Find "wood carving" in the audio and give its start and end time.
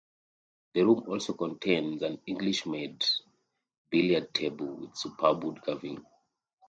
5.43-6.03